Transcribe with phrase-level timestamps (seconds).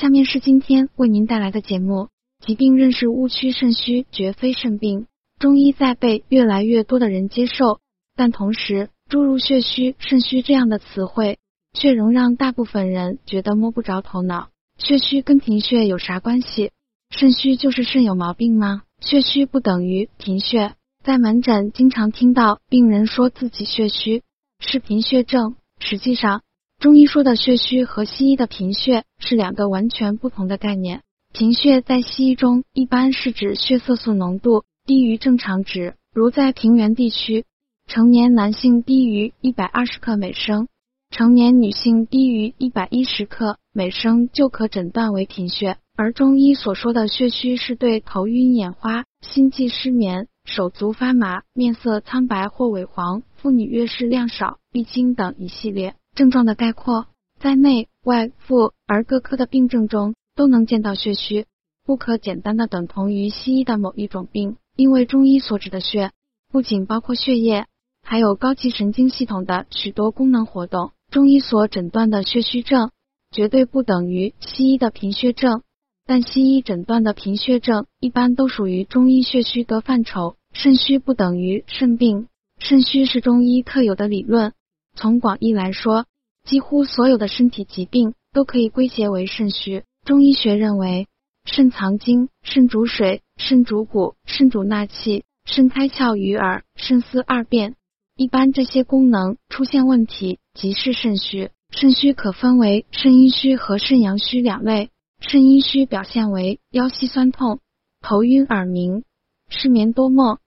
[0.00, 2.06] 下面是今天为您带来的节目：
[2.46, 5.06] 疾病认识误区，肾虚绝非肾病。
[5.40, 7.80] 中医在被越来越多的人接受，
[8.14, 11.40] 但同时，诸如血虚、肾虚这样的词汇，
[11.72, 14.50] 却仍让大部分人觉得摸不着头脑。
[14.76, 16.70] 血虚跟贫血有啥关系？
[17.10, 18.82] 肾虚就是肾有毛病吗？
[19.00, 20.74] 血虚不等于贫血。
[21.02, 24.22] 在门诊经常听到病人说自己血虚
[24.60, 26.42] 是贫血症，实际上，
[26.78, 31.02] 中医说的血虚和西医的贫血是两个完全不同的概念。
[31.32, 37.44] 贫血在西医中一般是指血色素浓度低于正常值，如在平原地区，
[37.88, 40.68] 成年男性低于一百二十克每升，
[41.10, 45.78] 成年女性低于一百一十克每升就可诊断为贫血。
[45.96, 50.28] 而中医所说的血虚是对头晕眼花、心悸失眠。
[50.44, 57.06] 手足发麻、面色苍白或萎黄、妇女月事量少、闭经等一系列症状的概括，
[57.38, 61.46] 在内外妇儿各科的病症中都能见到血虚，
[61.86, 66.10] 不可简单的等同于西医的某一种病，因为中医所指的血
[66.50, 67.66] 不仅包括血液，
[68.02, 70.90] 还有高级神经系统的许多功能活动。
[71.08, 72.90] 中医所诊断的血虚症
[73.30, 75.62] 绝对不等于西医的贫血症，
[76.04, 80.34] 但西医诊断的贫血症一般都属于中医血虚的范畴。
[80.52, 82.26] 肾虚不等于肾病，
[82.58, 84.52] 肾虚是中医特有的理论。
[84.98, 86.06] 从广义来说，
[86.44, 89.84] 几乎所有的身体疾病都可以归结为肾虚。
[90.04, 91.06] 中医学认为，
[91.44, 97.76] 肾藏精，肾主水，肾主骨，肾主纳气，肾开窍于耳，肾司二便。
[98.16, 101.52] 一般这些功能出现问题，即是肾虚。
[101.70, 104.90] 肾虚可分为肾阴虚和肾阳虚两类。
[105.20, 107.60] 肾阴虚表现为腰膝酸痛、
[108.00, 109.04] 头晕耳鸣、
[109.48, 110.38] 失眠多梦。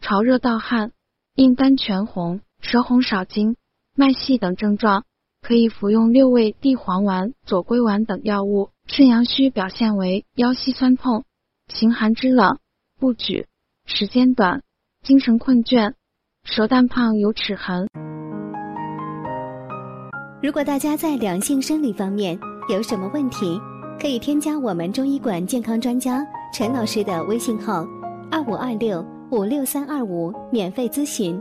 [0.00, 0.90] 潮热盗汗、
[1.36, 3.54] 硬干全红、舌红少津、
[4.00, 5.04] 脉细等症状，
[5.42, 8.70] 可以服用六味地黄丸、左归丸等药物。
[8.86, 11.24] 肾阳虚表现为腰膝酸痛、
[11.68, 12.58] 形寒肢冷、
[12.98, 13.46] 不举、
[13.84, 14.62] 时间短、
[15.02, 15.92] 精神困倦、
[16.44, 17.88] 舌淡胖有齿痕。
[20.42, 23.60] 如果大家在两性生理方面有什么问题，
[24.00, 27.86] 可以添加我们中医馆健康专家陈老师的微信号：
[28.30, 29.04] 二五二六。
[29.30, 31.40] 五六三二五免费咨询。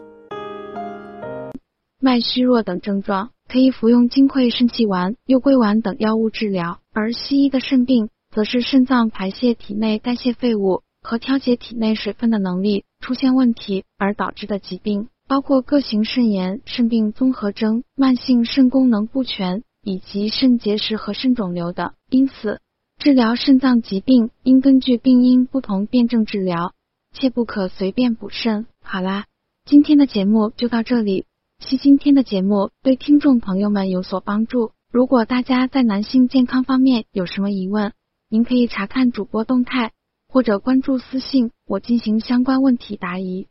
[2.00, 21.92] 脉虚弱等症状可以服用金匮肾气丸、右归丸等药物治疗，而西医的肾病则是肾脏排泄体内代谢废物和调节体内水分的能力出现问题而导致的疾病，包括各型肾炎、肾病综合征、慢性肾功能不全以及肾结石和肾肿瘤等。
[22.10, 22.62] 因此，
[22.98, 26.74] 治疗肾脏疾病应根据病因不同辨证治疗。
[27.12, 28.68] 切不可随便补肾。
[28.84, 29.26] 好啦，
[29.66, 31.26] 今天的节目就到这里。
[31.60, 34.72] 希今天的节目对听众朋友们有所帮助。
[34.94, 37.92] 如果大家在男性健康方面有什么疑问，
[38.30, 39.92] 您可以查看主播动态
[40.30, 43.50] 或者关注私信，我进行相关问题答疑。